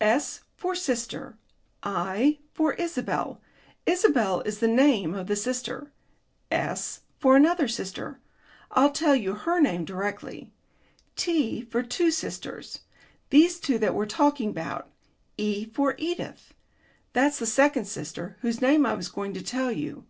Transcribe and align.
"S 0.00 0.42
for 0.56 0.76
sister. 0.76 1.36
I 1.82 2.38
for 2.54 2.74
Isabel 2.74 3.40
Isabel 3.84 4.42
is 4.42 4.60
the 4.60 4.68
name 4.68 5.12
of 5.12 5.26
the 5.26 5.34
sister. 5.34 5.90
S 6.52 7.00
for 7.18 7.34
another 7.34 7.66
sister 7.66 8.20
I'll 8.70 8.92
tell 8.92 9.16
you 9.16 9.34
her 9.34 9.58
name 9.58 9.84
directly. 9.84 10.52
T 11.16 11.62
for 11.62 11.82
two 11.82 12.12
sisters, 12.12 12.82
these 13.30 13.58
two 13.58 13.76
that 13.80 13.96
we're 13.96 14.06
talking 14.06 14.50
about. 14.50 14.88
E 15.36 15.64
for 15.64 15.96
Edith, 15.98 16.54
that's 17.12 17.40
the 17.40 17.44
second 17.46 17.86
sister 17.86 18.36
whose 18.42 18.60
name 18.60 18.86
I 18.86 18.94
was 18.94 19.08
going 19.08 19.34
to 19.34 19.42
tell 19.42 19.72
you. 19.72 20.06